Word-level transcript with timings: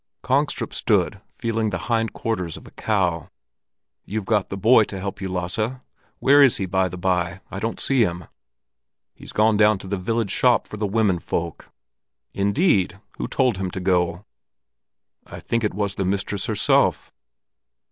Kongstrup 0.23 0.73
stood 0.73 1.21
feeling 1.31 1.69
the 1.69 1.77
hind 1.85 2.11
quarters 2.11 2.57
of 2.57 2.65
a 2.65 2.71
cow. 2.71 3.29
"You've 4.03 4.25
got 4.25 4.49
the 4.49 4.57
boy 4.57 4.83
to 4.85 4.99
help 4.99 5.21
you, 5.21 5.31
Lasse. 5.31 5.75
Where 6.17 6.41
is 6.41 6.57
he, 6.57 6.65
by 6.65 6.87
the 6.89 6.97
by? 6.97 7.41
I 7.51 7.59
don't 7.59 7.79
see 7.79 8.01
him." 8.01 8.25
"He's 9.13 9.31
gone 9.31 9.57
to 9.59 9.85
the 9.87 9.97
village 9.97 10.31
shop 10.31 10.65
for 10.65 10.77
the 10.77 10.87
women 10.87 11.19
folk." 11.19 11.69
"Indeed? 12.33 12.99
Who 13.19 13.27
told 13.27 13.57
him 13.57 13.69
to 13.69 13.79
go?" 13.79 14.25
"I 15.27 15.39
think 15.39 15.63
it 15.63 15.75
was 15.75 15.93
the 15.93 16.03
mistress 16.03 16.45
herself." 16.47 17.11